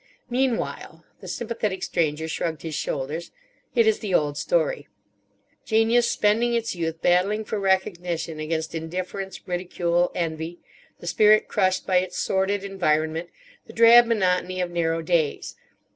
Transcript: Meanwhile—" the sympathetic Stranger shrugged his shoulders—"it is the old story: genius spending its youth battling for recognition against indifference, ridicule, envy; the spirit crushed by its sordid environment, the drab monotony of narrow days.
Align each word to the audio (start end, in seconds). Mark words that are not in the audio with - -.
Meanwhile—" 0.31 1.05
the 1.19 1.27
sympathetic 1.27 1.83
Stranger 1.83 2.27
shrugged 2.27 2.63
his 2.63 2.73
shoulders—"it 2.73 3.85
is 3.85 3.99
the 3.99 4.15
old 4.15 4.35
story: 4.35 4.87
genius 5.63 6.09
spending 6.09 6.55
its 6.55 6.73
youth 6.73 7.03
battling 7.03 7.45
for 7.45 7.59
recognition 7.59 8.39
against 8.39 8.73
indifference, 8.73 9.47
ridicule, 9.47 10.11
envy; 10.15 10.57
the 11.01 11.05
spirit 11.05 11.47
crushed 11.47 11.85
by 11.85 11.97
its 11.97 12.17
sordid 12.17 12.63
environment, 12.63 13.29
the 13.67 13.73
drab 13.73 14.07
monotony 14.07 14.59
of 14.59 14.71
narrow 14.71 15.03
days. 15.03 15.55